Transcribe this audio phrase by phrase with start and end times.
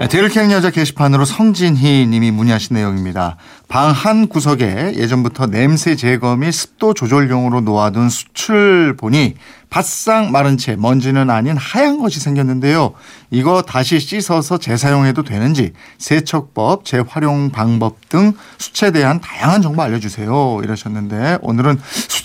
[0.00, 3.36] 네, 뒤를 캐는 여자 게시판으로 성진희 님이 문의하신 내용입니다.
[3.66, 9.34] 방 한 구석에 예전부터 냄새 제거 및 습도 조절용으로 놓아둔 수출 보니
[9.70, 12.94] 바싹 마른 채 먼지는 아닌 하얀 것이 생겼는데요.
[13.30, 20.60] 이거 다시 씻어서 재사용해도 되는지 세척법, 재활용 방법 등 수채에 대한 다양한 정보 알려주세요.
[20.62, 21.78] 이러셨는데 오늘은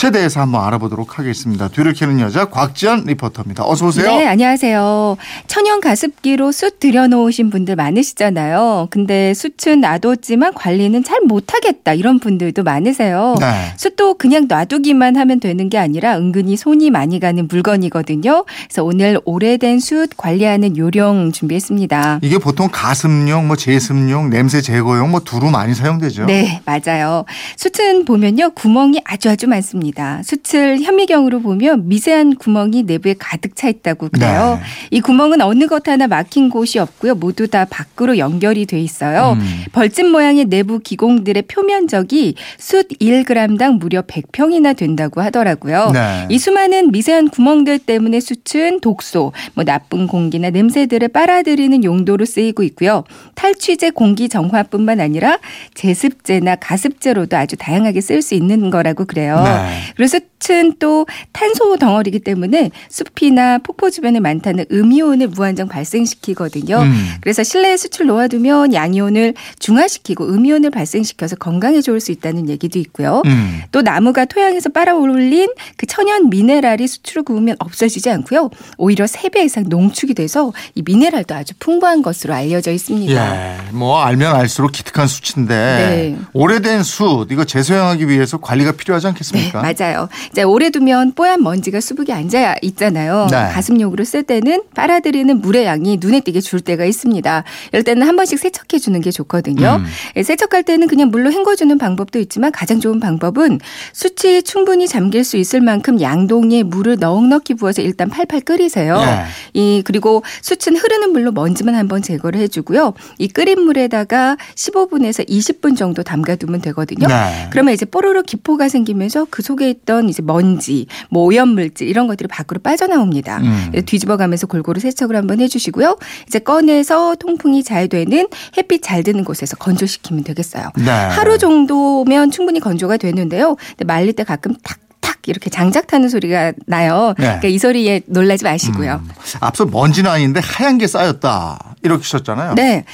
[0.00, 1.68] 수채에 대해서 한번 알아보도록 하겠습니다.
[1.68, 3.64] 뒤를 캐는 여자 곽지연 리포터입니다.
[3.66, 4.06] 어서 오세요.
[4.06, 5.18] 네, 안녕하세요.
[5.46, 8.88] 천연 가습기로 숯 들여놓으신 분들 많으시잖아요.
[8.90, 13.36] 근데 숯은 놔뒀지만 관리는 잘 못하겠다 이런 분들도 많으세요.
[13.40, 13.74] 네.
[13.76, 18.46] 숯도 그냥 놔두기만 하면 되는 게 아니라 은근히 손이 많이 가는 물건이거든요.
[18.64, 22.20] 그래서 오늘 오래된 숯 관리하는 요령 준비했습니다.
[22.22, 26.24] 이게 보통 가습용, 뭐 제습용, 냄새 제거용 뭐 두루 많이 사용되죠.
[26.24, 27.26] 네, 맞아요.
[27.58, 29.89] 숯은 보면요, 구멍이 아주 아주 많습니다.
[30.22, 34.58] 숯을 현미경으로 보면 미세한 구멍이 내부에 가득 차 있다고 그래요.
[34.60, 34.66] 네.
[34.90, 37.14] 이 구멍은 어느 것 하나 막힌 곳이 없고요.
[37.14, 39.36] 모두 다 밖으로 연결이 돼 있어요.
[39.38, 39.64] 음.
[39.72, 45.90] 벌집 모양의 내부 기공들의 표면적이 숯 1g당 무려 100평이나 된다고 하더라고요.
[45.92, 46.26] 네.
[46.28, 53.04] 이 수많은 미세한 구멍들 때문에 숯은 독소, 뭐 나쁜 공기나 냄새들을 빨아들이는 용도로 쓰이고 있고요.
[53.34, 55.38] 탈취제 공기 정화뿐만 아니라
[55.74, 59.42] 제습제나 가습제로도 아주 다양하게 쓸 수 있는 거라고 그래요.
[59.44, 59.79] 네.
[59.96, 66.80] 그리고 숯은 또 탄소 덩어리이기 때문에 숲이나 폭포 주변에 많다는 음이온을 무한정 발생시키거든요.
[66.80, 67.08] 음.
[67.20, 73.22] 그래서 실내에 숯을 놓아두면 양이온을 중화시키고 음이온을 발생시켜서 건강에 좋을 수 있다는 얘기도 있고요.
[73.26, 73.62] 음.
[73.72, 78.50] 또 나무가 토양에서 빨아올린 그 천연 미네랄이 수치로 구우면 없어지지 않고요.
[78.78, 83.12] 오히려 3배 이상 농축이 돼서 이 미네랄도 아주 풍부한 것으로 알려져 있습니다.
[83.12, 86.18] 예, 뭐 알면 알수록 기특한 수치인데 네.
[86.32, 89.62] 오래된 숯 이거 재사용하기 위해서 관리가 필요하지 네, 않겠습니까?
[89.78, 90.08] 맞아요.
[90.30, 93.28] 이제 오래 두면 뽀얀 먼지가 수북이 앉아 있잖아요.
[93.30, 93.36] 네.
[93.52, 97.44] 가습용으로 쓸 때는 빨아들이는 물의 양이 눈에 띄게 줄 때가 있습니다.
[97.72, 99.80] 이럴 때는 한 번씩 세척해 주는 게 좋거든요.
[99.80, 99.84] 음.
[100.16, 103.60] 예, 세척할 때는 그냥 물로 헹궈주는 방법도 있지만 가장 좋은 방법은
[103.92, 108.98] 숯이 충분히 잠길 수 있을 만큼 양동이에 물을 넉넉히 부어서 일단 팔팔 끓이세요.
[108.98, 109.24] 네.
[109.54, 112.94] 이 그리고 숯은 흐르는 물로 먼지만 한번 제거를 해주고요.
[113.18, 117.06] 이 끓인 물에다가 15분에서 20분 정도 담가두면 되거든요.
[117.06, 117.48] 네.
[117.50, 122.28] 그러면 이제 뽀로로 기포가 생기면서 그 속에 있던 이제 먼지, 뭐 오염 물질 이런 것들이
[122.28, 123.38] 밖으로 빠져나옵니다.
[123.38, 123.72] 음.
[123.84, 125.98] 뒤집어가면서 골고루 세척을 한번 해주시고요.
[126.26, 130.70] 이제 꺼내서 통풍이 잘 되는 햇빛 잘 드는 곳에서 건조시키면 되겠어요.
[130.76, 130.90] 네.
[130.90, 133.56] 하루 정도면 충분히 건조가 되는데요.
[133.86, 134.89] 말릴 때 가끔 탁탁
[135.26, 137.14] 이렇게 장작 타는 소리가 나요.
[137.18, 137.24] 네.
[137.24, 139.00] 그러니까 이 소리에 놀라지 마시고요.
[139.04, 139.08] 음.
[139.40, 142.54] 앞서 먼지는 아닌데 하얀 게 쌓였다 이렇게 썼잖아요.
[142.54, 142.84] 네.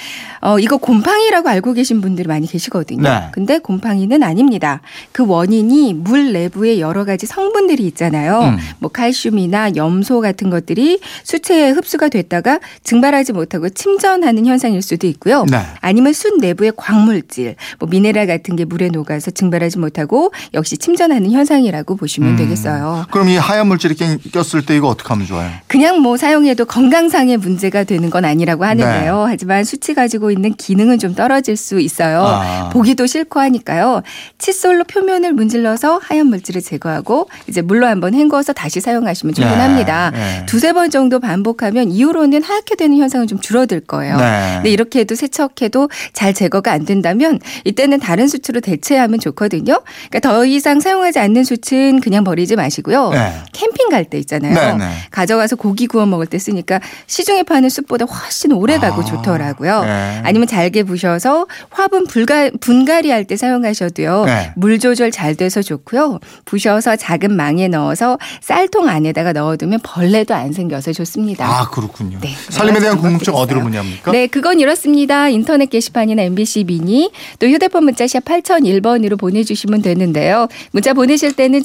[0.41, 3.03] 어, 이거 곰팡이라고 알고 계신 분들이 많이 계시거든요.
[3.03, 3.29] 네.
[3.33, 4.81] 근데 곰팡이는 아닙니다.
[5.13, 8.41] 그 원인이 물 내부에 여러 가지 성분들이 있잖아요.
[8.41, 8.59] 음.
[8.79, 15.45] 뭐 칼슘이나 염소 같은 것들이 수체에 흡수가 됐다가 증발하지 못하고 침전하는 현상일 수도 있고요.
[15.51, 15.59] 네.
[15.81, 21.97] 아니면 숯 내부의 광물질, 뭐 미네랄 같은 게 물에 녹아서 증발하지 못하고 역시 침전하는 현상이라고
[21.97, 22.37] 보시면 음.
[22.37, 23.07] 되겠어요.
[23.11, 25.51] 그럼 이 하얀 물질이 껴- 꼈을 때 이거 어떻게 하면 좋아요?
[25.67, 29.25] 그냥 뭐 사용해도 건강상의 문제가 되는 건 아니라고 하는데요.
[29.29, 32.23] 하지만 수치 가지고 있는 기능은 좀 떨어질 수 있어요.
[32.25, 32.69] 아.
[32.73, 34.03] 보기도 싫고 하니까요.
[34.39, 40.11] 칫솔로 표면을 문질러서 하얀 물질을 제거하고 이제 물로 한번 헹궈서 다시 사용하시면 충분합니다.
[40.11, 40.47] 네, 네.
[40.47, 44.17] 두세 번 정도 반복하면 이후로는 하얗게 되는 현상은 좀 줄어들 거예요.
[44.17, 44.53] 네.
[44.57, 49.81] 근데 이렇게 해도 세척해도 잘 제거가 안 된다면 이때는 다른 수치로 대체하면 좋거든요.
[50.11, 53.11] 그러니까 더 이상 사용하지 않는 수치는 그냥 버리지 마시고요.
[53.11, 53.33] 네.
[53.53, 54.55] 캠핑 갈 때 있잖아요.
[54.55, 54.93] 네, 네.
[55.11, 56.79] 가져가서 고기 구워 먹을 때 쓰니까
[57.09, 59.83] 시중에 파는 숯보다 훨씬 오래 가고 아, 좋더라고요.
[59.83, 60.21] 네.
[60.23, 64.25] 아니면 잘게 부셔서 화분 불가, 분갈이 할 때 사용하셔도요.
[64.27, 64.53] 네.
[64.55, 66.21] 물 조절 잘 돼서 좋고요.
[66.45, 71.45] 부셔서 작은 망에 넣어서 쌀통 안에다가 넣어두면 벌레도 안 생겨서 좋습니다.
[71.45, 72.19] 아 그렇군요.
[72.21, 73.63] 네, 살림에 대한 궁금증 어디로.
[73.63, 74.13] 문의합니까?
[74.13, 75.29] 네, 그건 이렇습니다.
[75.29, 80.47] 인터넷 게시판이나 MBC 미니 또 휴대폰 문자 샵 8001번으로 보내주시면 되는데요.
[80.71, 81.65] 문자 보내실 때는